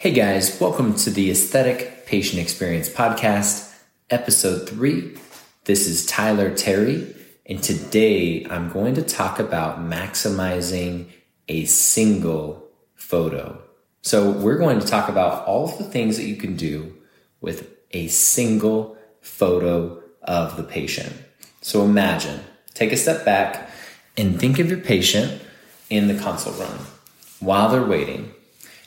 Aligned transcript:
Hey 0.00 0.12
guys, 0.12 0.58
welcome 0.58 0.94
to 0.94 1.10
the 1.10 1.30
Aesthetic 1.30 2.06
Patient 2.06 2.40
Experience 2.40 2.88
Podcast, 2.88 3.70
Episode 4.08 4.66
3. 4.66 5.14
This 5.66 5.86
is 5.86 6.06
Tyler 6.06 6.56
Terry, 6.56 7.14
and 7.44 7.62
today 7.62 8.46
I'm 8.48 8.72
going 8.72 8.94
to 8.94 9.02
talk 9.02 9.38
about 9.38 9.78
maximizing 9.78 11.08
a 11.48 11.66
single 11.66 12.66
photo. 12.94 13.62
So, 14.00 14.30
we're 14.30 14.56
going 14.56 14.80
to 14.80 14.86
talk 14.86 15.10
about 15.10 15.46
all 15.46 15.68
of 15.68 15.76
the 15.76 15.84
things 15.84 16.16
that 16.16 16.24
you 16.24 16.36
can 16.36 16.56
do 16.56 16.96
with 17.42 17.68
a 17.90 18.08
single 18.08 18.96
photo 19.20 20.02
of 20.22 20.56
the 20.56 20.64
patient. 20.64 21.12
So, 21.60 21.84
imagine, 21.84 22.40
take 22.72 22.92
a 22.92 22.96
step 22.96 23.26
back 23.26 23.68
and 24.16 24.40
think 24.40 24.58
of 24.58 24.70
your 24.70 24.80
patient 24.80 25.42
in 25.90 26.08
the 26.08 26.14
consult 26.14 26.58
room 26.58 26.86
while 27.38 27.68
they're 27.68 27.84
waiting. 27.84 28.32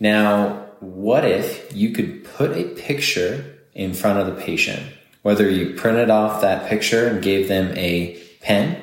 Now, 0.00 0.63
what 0.84 1.24
if 1.24 1.74
you 1.74 1.90
could 1.90 2.24
put 2.24 2.56
a 2.56 2.64
picture 2.64 3.58
in 3.74 3.94
front 3.94 4.18
of 4.18 4.26
the 4.26 4.40
patient? 4.40 4.82
Whether 5.22 5.48
you 5.48 5.74
printed 5.74 6.10
off 6.10 6.42
that 6.42 6.68
picture 6.68 7.06
and 7.06 7.22
gave 7.22 7.48
them 7.48 7.76
a 7.76 8.20
pen, 8.40 8.82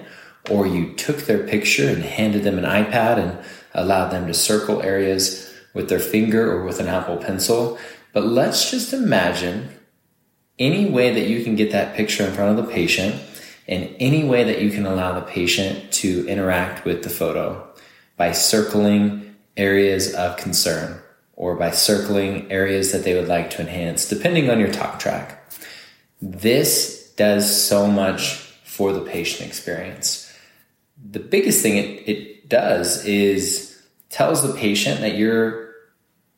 or 0.49 0.65
you 0.65 0.93
took 0.93 1.17
their 1.17 1.45
picture 1.45 1.87
and 1.87 2.03
handed 2.03 2.43
them 2.43 2.57
an 2.57 2.65
iPad 2.65 3.17
and 3.17 3.37
allowed 3.73 4.09
them 4.09 4.27
to 4.27 4.33
circle 4.33 4.81
areas 4.81 5.53
with 5.73 5.87
their 5.87 5.99
finger 5.99 6.51
or 6.51 6.65
with 6.65 6.79
an 6.79 6.87
Apple 6.87 7.17
pencil. 7.17 7.77
But 8.11 8.25
let's 8.25 8.71
just 8.71 8.91
imagine 8.91 9.69
any 10.57 10.89
way 10.89 11.13
that 11.13 11.27
you 11.27 11.43
can 11.43 11.55
get 11.55 11.71
that 11.71 11.95
picture 11.95 12.25
in 12.25 12.33
front 12.33 12.57
of 12.57 12.65
the 12.65 12.71
patient 12.71 13.21
and 13.67 13.95
any 13.99 14.23
way 14.23 14.43
that 14.43 14.61
you 14.61 14.71
can 14.71 14.85
allow 14.85 15.13
the 15.13 15.25
patient 15.25 15.91
to 15.93 16.27
interact 16.27 16.83
with 16.83 17.03
the 17.03 17.09
photo 17.09 17.71
by 18.17 18.31
circling 18.31 19.35
areas 19.55 20.13
of 20.13 20.37
concern 20.37 21.00
or 21.41 21.55
by 21.55 21.71
circling 21.71 22.51
areas 22.51 22.91
that 22.91 23.03
they 23.03 23.15
would 23.15 23.27
like 23.27 23.49
to 23.49 23.61
enhance, 23.61 24.07
depending 24.07 24.47
on 24.51 24.59
your 24.59 24.71
talk 24.71 24.99
track. 24.99 25.51
This 26.21 27.11
does 27.17 27.65
so 27.67 27.87
much 27.87 28.35
for 28.63 28.93
the 28.93 29.01
patient 29.01 29.49
experience. 29.49 30.31
The 31.03 31.19
biggest 31.19 31.63
thing 31.63 31.77
it, 31.77 32.07
it 32.07 32.47
does 32.47 33.03
is 33.05 33.81
tells 34.09 34.43
the 34.43 34.53
patient 34.53 35.01
that 35.01 35.15
you're 35.15 35.73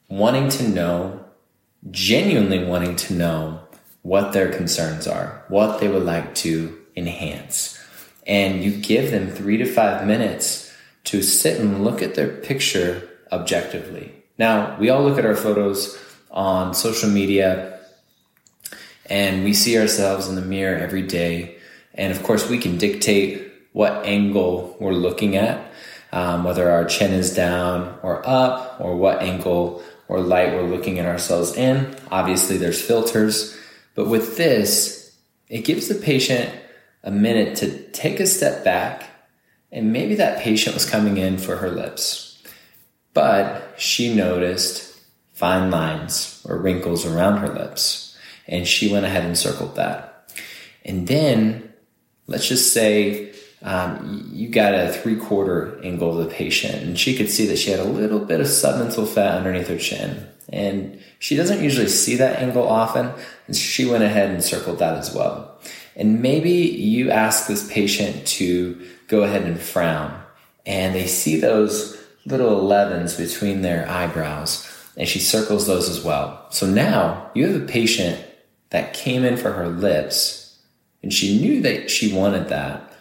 wanting 0.08 0.48
to 0.48 0.70
know, 0.70 1.26
genuinely 1.92 2.64
wanting 2.64 2.96
to 2.96 3.14
know 3.14 3.60
what 4.04 4.32
their 4.32 4.54
concerns 4.54 5.06
are, 5.06 5.44
what 5.50 5.82
they 5.82 5.90
would 5.90 6.04
like 6.04 6.34
to 6.36 6.80
enhance. 6.96 7.78
And 8.26 8.64
you 8.64 8.72
give 8.72 9.12
them 9.12 9.30
three 9.30 9.58
to 9.58 9.66
five 9.66 10.08
minutes 10.08 10.74
to 11.04 11.22
sit 11.22 11.60
and 11.60 11.84
look 11.84 12.02
at 12.02 12.16
their 12.16 12.30
picture 12.30 13.10
objectively 13.34 14.23
now, 14.38 14.78
we 14.80 14.90
all 14.90 15.04
look 15.04 15.20
at 15.20 15.26
our 15.26 15.36
photos 15.36 15.98
on 16.32 16.74
social 16.74 17.10
media 17.10 17.80
and 19.06 19.44
we 19.44 19.54
see 19.54 19.78
ourselves 19.78 20.28
in 20.28 20.36
the 20.36 20.42
mirror 20.42 20.78
every 20.78 21.04
day. 21.04 21.58
And 21.94 22.12
of 22.12 22.24
course, 22.24 22.50
we 22.50 22.58
can 22.58 22.78
dictate 22.78 23.52
what 23.74 24.06
angle 24.06 24.76
we're 24.80 24.94
looking 24.94 25.36
at, 25.36 25.72
um, 26.12 26.44
whether 26.44 26.70
our 26.72 26.86
chin 26.86 27.12
is 27.12 27.36
down 27.36 28.00
or 28.02 28.28
up, 28.28 28.78
or 28.80 28.96
what 28.96 29.22
angle 29.22 29.84
or 30.08 30.20
light 30.22 30.54
we're 30.54 30.64
looking 30.64 31.00
at 31.00 31.06
ourselves 31.06 31.56
in. 31.56 31.96
Obviously, 32.12 32.58
there's 32.58 32.82
filters, 32.82 33.58
but 33.94 34.08
with 34.08 34.38
this, 34.38 35.16
it 35.50 35.66
gives 35.66 35.88
the 35.88 35.96
patient 35.96 36.54
a 37.04 37.12
minute 37.12 37.58
to 37.58 37.84
take 37.92 38.20
a 38.20 38.26
step 38.26 38.64
back. 38.64 39.04
And 39.72 39.92
maybe 39.92 40.16
that 40.16 40.40
patient 40.40 40.76
was 40.76 40.90
coming 40.90 41.18
in 41.18 41.38
for 41.38 41.58
her 41.58 41.70
lips 41.70 42.33
but 43.14 43.76
she 43.78 44.14
noticed 44.14 45.00
fine 45.34 45.72
lines 45.72 46.42
or 46.48 46.58
wrinkles 46.58 47.06
around 47.06 47.38
her 47.38 47.50
lips. 47.50 48.18
And 48.48 48.68
she 48.68 48.92
went 48.92 49.06
ahead 49.06 49.26
and 49.26 49.38
circled 49.38 49.76
that. 49.76 50.32
And 50.86 51.08
then 51.08 51.74
let's 52.28 52.48
just 52.48 52.74
say 52.74 53.34
um, 53.62 54.30
you 54.34 54.50
got 54.50 54.74
a 54.74 54.92
three 54.92 55.16
quarter 55.16 55.80
angle 55.84 56.20
of 56.20 56.28
the 56.28 56.34
patient, 56.34 56.84
and 56.84 57.00
she 57.00 57.16
could 57.16 57.30
see 57.30 57.46
that 57.48 57.58
she 57.58 57.72
had 57.72 57.80
a 57.80 57.86
little 57.86 58.20
bit 58.20 58.42
of 58.42 58.48
submental 58.48 59.08
fat 59.08 59.38
underneath 59.38 59.70
her 59.70 59.78
chin. 59.78 60.28
And 60.50 61.02
she 61.20 61.38
doesn't 61.38 61.64
usually 61.64 61.88
see 61.88 62.18
that 62.18 62.40
angle 62.40 62.68
often, 62.68 63.12
and 63.48 63.56
she 63.56 63.86
went 63.86 64.04
ahead 64.04 64.30
and 64.30 64.44
circled 64.44 64.80
that 64.80 64.98
as 64.98 65.16
well. 65.16 65.58
And 65.96 66.22
maybe 66.22 66.52
you 66.52 67.10
ask 67.12 67.48
this 67.48 67.72
patient 67.72 68.28
to 68.28 68.86
go 69.08 69.24
ahead 69.24 69.44
and 69.44 69.58
frown, 69.58 70.22
and 70.66 70.94
they 70.94 71.08
see 71.08 71.40
those 71.40 72.03
little 72.26 72.62
11s 72.62 73.18
between 73.18 73.62
their 73.62 73.90
eyebrows, 73.90 74.70
and 74.96 75.08
she 75.08 75.20
circles 75.20 75.68
those 75.68 75.90
as 75.90 76.04
well. 76.04 76.48
So 76.52 76.66
now 76.66 77.32
you 77.34 77.48
have 77.48 77.62
a 77.62 77.66
patient 77.66 78.24
that 78.70 78.94
came 78.94 79.24
in 79.24 79.38
for 79.38 79.52
her 79.54 79.68
lips, 79.68 80.60
and 81.02 81.14
she 81.14 81.40
knew 81.40 81.62
that 81.62 81.92
she 81.92 82.14
wanted 82.14 82.50
that, 82.50 82.94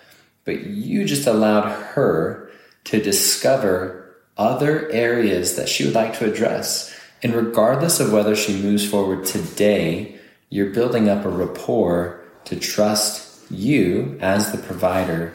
but 0.44 0.64
you 0.64 1.04
just 1.04 1.26
allowed 1.26 1.68
her 1.70 2.50
to 2.84 3.00
discover 3.00 4.16
other 4.36 4.90
areas 4.90 5.56
that 5.56 5.68
she 5.68 5.84
would 5.84 5.94
like 5.94 6.18
to 6.18 6.30
address. 6.30 6.92
And 7.22 7.34
regardless 7.34 8.00
of 8.00 8.12
whether 8.12 8.34
she 8.34 8.60
moves 8.60 8.88
forward 8.88 9.24
today, 9.24 10.18
you're 10.48 10.70
building 10.70 11.08
up 11.08 11.24
a 11.24 11.28
rapport 11.28 12.24
to 12.46 12.56
trust 12.56 13.50
you 13.50 14.18
as 14.20 14.50
the 14.50 14.58
provider 14.58 15.32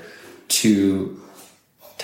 to 0.50 1.22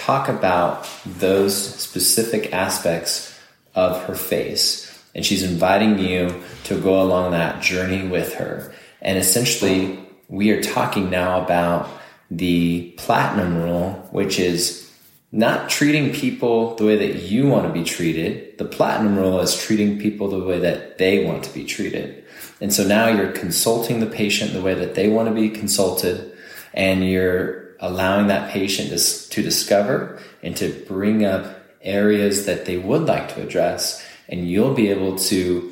talk 0.05 0.27
about 0.27 0.87
those 1.05 1.55
specific 1.55 2.51
aspects 2.51 3.39
of 3.73 4.03
her 4.03 4.15
face. 4.15 4.89
And 5.15 5.25
she's 5.25 5.43
inviting 5.43 5.97
you 5.97 6.43
to 6.65 6.79
go 6.79 7.01
along 7.01 7.31
that 7.31 7.61
journey 7.61 8.05
with 8.07 8.33
her. 8.35 8.73
And 9.01 9.17
essentially, 9.17 9.99
we 10.27 10.49
are 10.51 10.61
talking 10.61 11.09
now 11.09 11.41
about 11.41 11.89
the 12.29 12.93
platinum 12.97 13.63
rule, 13.63 13.91
which 14.11 14.39
is 14.39 14.91
not 15.31 15.69
treating 15.69 16.13
people 16.13 16.75
the 16.75 16.85
way 16.85 16.95
that 16.97 17.23
you 17.23 17.47
want 17.47 17.65
to 17.67 17.73
be 17.73 17.83
treated. 17.83 18.57
The 18.57 18.65
platinum 18.65 19.17
rule 19.17 19.39
is 19.39 19.57
treating 19.57 19.99
people 19.99 20.27
the 20.29 20.43
way 20.43 20.59
that 20.59 20.97
they 20.97 21.23
want 21.23 21.43
to 21.45 21.53
be 21.53 21.63
treated. 21.63 22.25
And 22.59 22.73
so 22.73 22.85
now 22.85 23.07
you're 23.07 23.31
consulting 23.31 23.99
the 23.99 24.05
patient 24.05 24.53
the 24.53 24.61
way 24.61 24.73
that 24.73 24.95
they 24.95 25.07
want 25.07 25.29
to 25.29 25.33
be 25.33 25.49
consulted 25.49 26.35
and 26.73 27.07
you're 27.07 27.62
allowing 27.83 28.27
that 28.27 28.49
patient 28.49 28.89
to, 28.89 29.29
to 29.29 29.43
discover 29.43 30.17
and 30.41 30.55
to 30.55 30.69
bring 30.87 31.25
up 31.25 31.45
areas 31.81 32.45
that 32.45 32.65
they 32.65 32.77
would 32.77 33.03
like 33.03 33.35
to 33.35 33.43
address, 33.43 34.01
and 34.29 34.49
you'll 34.49 34.73
be 34.73 34.89
able 34.89 35.17
to 35.17 35.69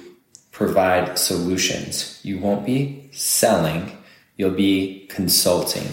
provide 0.51 1.17
solutions. 1.17 2.19
You 2.21 2.37
won't 2.37 2.65
be 2.65 3.09
selling, 3.13 3.97
you'll 4.35 4.51
be 4.51 5.07
consulting. 5.09 5.87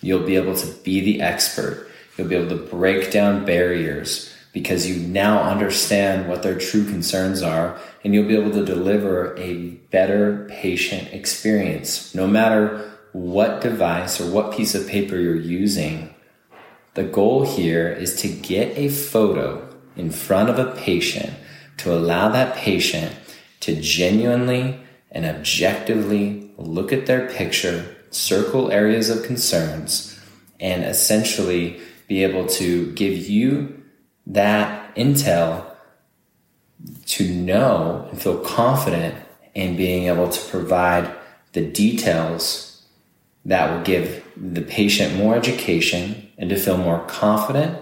You'll 0.00 0.26
be 0.26 0.36
able 0.36 0.54
to 0.54 0.66
be 0.84 1.00
the 1.00 1.22
expert. 1.22 1.88
You'll 2.16 2.28
be 2.28 2.36
able 2.36 2.56
to 2.56 2.62
break 2.62 3.10
down 3.10 3.44
barriers 3.44 4.32
because 4.52 4.86
you 4.86 4.96
now 5.08 5.42
understand 5.42 6.28
what 6.28 6.42
their 6.42 6.58
true 6.58 6.84
concerns 6.84 7.42
are 7.42 7.80
and 8.04 8.14
you'll 8.14 8.28
be 8.28 8.36
able 8.36 8.52
to 8.52 8.64
deliver 8.64 9.36
a 9.36 9.70
better 9.90 10.46
patient 10.50 11.12
experience 11.12 12.14
no 12.14 12.26
matter 12.26 12.93
what 13.14 13.60
device 13.60 14.20
or 14.20 14.28
what 14.28 14.52
piece 14.52 14.74
of 14.74 14.88
paper 14.88 15.16
you're 15.16 15.36
using, 15.36 16.12
the 16.94 17.04
goal 17.04 17.46
here 17.46 17.88
is 17.88 18.16
to 18.16 18.28
get 18.28 18.76
a 18.76 18.88
photo 18.88 19.72
in 19.94 20.10
front 20.10 20.50
of 20.50 20.58
a 20.58 20.72
patient 20.72 21.32
to 21.76 21.94
allow 21.94 22.28
that 22.28 22.56
patient 22.56 23.14
to 23.60 23.80
genuinely 23.80 24.80
and 25.12 25.24
objectively 25.24 26.50
look 26.58 26.92
at 26.92 27.06
their 27.06 27.28
picture, 27.30 27.96
circle 28.10 28.72
areas 28.72 29.08
of 29.08 29.22
concerns, 29.22 30.18
and 30.58 30.82
essentially 30.82 31.80
be 32.08 32.24
able 32.24 32.48
to 32.48 32.92
give 32.94 33.16
you 33.16 33.80
that 34.26 34.92
intel 34.96 35.64
to 37.06 37.32
know 37.32 38.08
and 38.10 38.20
feel 38.20 38.38
confident 38.38 39.14
in 39.54 39.76
being 39.76 40.08
able 40.08 40.28
to 40.28 40.50
provide 40.50 41.08
the 41.52 41.64
details 41.64 42.73
that 43.44 43.70
will 43.70 43.82
give 43.82 44.24
the 44.36 44.62
patient 44.62 45.14
more 45.16 45.36
education 45.36 46.30
and 46.38 46.50
to 46.50 46.56
feel 46.56 46.78
more 46.78 47.04
confident 47.06 47.80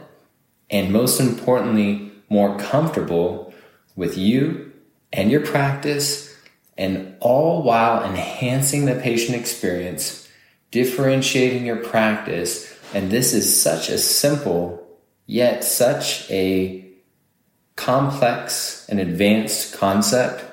and 0.70 0.90
most 0.90 1.20
importantly, 1.20 2.10
more 2.28 2.58
comfortable 2.58 3.52
with 3.94 4.16
you 4.16 4.72
and 5.12 5.30
your 5.30 5.44
practice 5.44 6.34
and 6.78 7.14
all 7.20 7.62
while 7.62 8.02
enhancing 8.02 8.86
the 8.86 8.94
patient 8.94 9.38
experience, 9.38 10.28
differentiating 10.70 11.66
your 11.66 11.76
practice. 11.76 12.74
And 12.94 13.10
this 13.10 13.34
is 13.34 13.60
such 13.60 13.90
a 13.90 13.98
simple 13.98 14.78
yet 15.26 15.62
such 15.62 16.30
a 16.30 16.84
complex 17.76 18.86
and 18.88 18.98
advanced 19.00 19.74
concept 19.74 20.44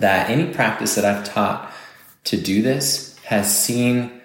that 0.00 0.30
any 0.30 0.52
practice 0.52 0.94
that 0.94 1.04
I've 1.04 1.24
taught 1.24 1.72
to 2.24 2.36
do 2.36 2.62
this 2.62 3.16
has 3.24 3.56
seen 3.56 4.17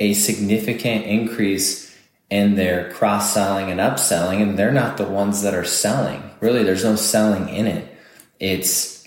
a 0.00 0.14
significant 0.14 1.04
increase 1.04 1.96
in 2.30 2.56
their 2.56 2.90
cross 2.92 3.32
selling 3.32 3.70
and 3.70 3.78
upselling, 3.78 4.42
and 4.42 4.58
they're 4.58 4.72
not 4.72 4.96
the 4.96 5.06
ones 5.06 5.42
that 5.42 5.54
are 5.54 5.64
selling. 5.64 6.22
Really, 6.40 6.64
there's 6.64 6.84
no 6.84 6.96
selling 6.96 7.48
in 7.48 7.66
it. 7.66 7.86
It's 8.38 9.00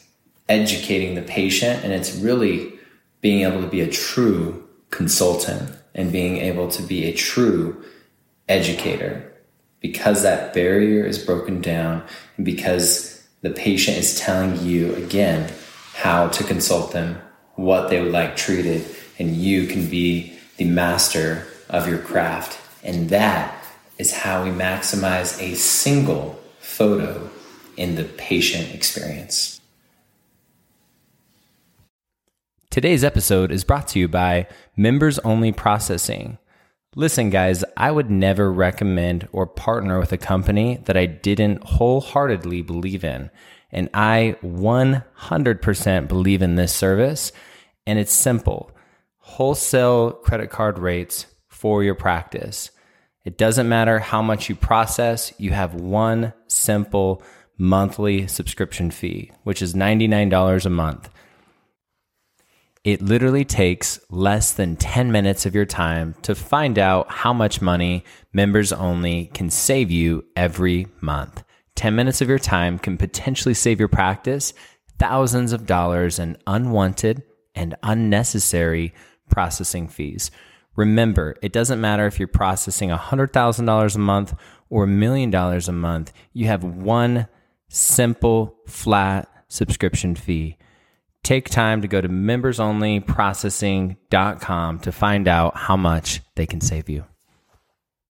educating 0.50 1.16
the 1.16 1.22
patient 1.22 1.84
and 1.84 1.94
it's 1.94 2.16
really 2.16 2.74
being 3.22 3.42
able 3.42 3.62
to 3.62 3.68
be 3.68 3.82
a 3.82 3.90
true 3.90 4.68
consultant 4.90 5.72
and 5.96 6.12
being 6.12 6.38
able 6.38 6.68
to 6.68 6.84
be 6.84 7.06
a 7.06 7.14
true 7.14 7.84
educator 8.50 9.32
because 9.80 10.24
that 10.24 10.54
barrier 10.54 11.06
is 11.06 11.18
broken 11.18 11.62
down 11.62 12.04
and 12.38 12.46
because 12.46 13.26
the 13.42 13.50
patient 13.50 13.98
is 13.98 14.20
telling 14.20 14.60
you 14.66 14.94
again 14.96 15.52
how 15.94 16.28
to 16.28 16.44
consult 16.44 16.92
them, 16.92 17.22
what 17.56 17.90
they 17.90 18.02
would 18.02 18.12
like 18.12 18.36
treated, 18.36 18.84
and 19.20 19.36
you 19.36 19.68
can 19.68 19.90
be 19.90 20.33
the 20.64 20.70
master 20.70 21.46
of 21.70 21.90
your 21.90 22.00
craft. 22.00 22.58
And 22.84 23.10
that 23.10 23.66
is 23.98 24.14
how 24.14 24.46
we 24.46 24.50
maximize 24.50 25.42
a 25.42 25.56
single 25.56 26.42
photo 26.60 27.30
in 27.76 27.96
the 27.96 28.06
patient 28.06 28.74
experience. 28.74 29.60
Today's 32.70 33.04
episode 33.04 33.52
is 33.52 33.66
brought 33.66 33.90
to 33.90 34.00
you 34.00 34.08
by 34.08 34.48
Members 34.78 35.20
Only 35.20 35.52
Processing. 35.52 36.38
Listen, 36.96 37.30
guys, 37.30 37.66
I 37.76 37.92
would 37.92 38.10
never 38.10 38.52
recommend 38.52 39.28
or 39.34 39.46
partner 39.46 40.00
with 40.00 40.14
a 40.14 40.18
company 40.18 40.82
that 40.86 40.96
I 40.96 41.08
didn't 41.08 41.64
wholeheartedly 41.64 42.62
believe 42.62 43.04
in. 43.04 43.30
And 43.72 43.90
I 43.94 44.38
100% 44.42 46.08
believe 46.08 46.42
in 46.42 46.56
this 46.56 46.74
service. 46.74 47.34
And 47.86 48.00
it's 48.00 48.14
simple 48.14 48.73
wholesale 49.34 50.12
credit 50.12 50.52
card 50.52 50.78
rates 50.78 51.26
for 51.48 51.84
your 51.84 51.96
practice. 51.96 52.70
It 53.26 53.36
doesn't 53.36 53.68
matter 53.68 53.98
how 53.98 54.22
much 54.22 54.48
you 54.48 54.56
process, 54.56 55.34
you 55.40 55.50
have 55.50 55.74
one 55.74 56.34
simple 56.46 57.24
monthly 57.58 58.28
subscription 58.28 58.92
fee, 58.92 59.32
which 59.42 59.64
is 59.64 59.74
$99 59.74 60.66
a 60.66 60.70
month. 60.70 61.10
It 62.84 63.02
literally 63.02 63.44
takes 63.44 64.00
less 64.12 64.52
than 64.52 64.76
10 64.76 65.12
minutes 65.12 65.48
of 65.48 65.56
your 65.56 65.66
time 65.66 66.14
to 66.22 66.36
find 66.36 66.78
out 66.78 67.10
how 67.10 67.34
much 67.34 67.60
money 67.60 68.04
members 68.34 68.72
only 68.72 69.32
can 69.34 69.50
save 69.50 69.90
you 69.90 70.26
every 70.36 70.86
month. 71.02 71.44
10 71.76 71.96
minutes 71.96 72.22
of 72.22 72.30
your 72.30 72.38
time 72.38 72.78
can 72.78 72.98
potentially 72.98 73.56
save 73.56 73.80
your 73.80 73.88
practice 73.88 74.54
thousands 75.00 75.54
of 75.54 75.66
dollars 75.66 76.20
in 76.20 76.38
unwanted 76.46 77.24
and 77.56 77.76
unnecessary 77.84 78.94
processing 79.30 79.88
fees. 79.88 80.32
Remember, 80.76 81.38
it 81.42 81.54
doesn't 81.54 81.80
matter 81.80 82.06
if 82.08 82.20
you're 82.20 82.28
processing 82.28 82.90
$100,000 82.90 83.96
a 83.96 84.00
month 84.00 84.34
or 84.70 84.84
a 84.86 84.88
million 84.88 85.30
dollars 85.30 85.68
a 85.68 85.72
month, 85.72 86.12
you 86.34 86.48
have 86.48 86.64
one 86.64 87.28
simple, 87.70 88.58
flat 88.68 89.30
subscription 89.48 90.16
fee. 90.16 90.58
Take 91.24 91.48
time 91.50 91.82
to 91.82 91.88
go 91.88 92.02
to 92.02 92.10
membersonlyprocessing.com 92.10 94.80
to 94.80 94.92
find 94.92 95.28
out 95.28 95.56
how 95.56 95.78
much 95.78 96.22
they 96.36 96.48
can 96.48 96.60
save 96.60 96.90
you. 96.90 97.06